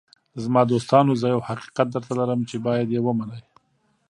“زما 0.43 0.61
دوستانو، 0.71 1.19
زه 1.21 1.27
یو 1.33 1.41
حقیقت 1.49 1.87
درته 1.93 2.11
لرم 2.19 2.41
چې 2.49 2.55
باید 2.65 2.87
یې 2.95 3.01
ومنئ. 3.03 3.41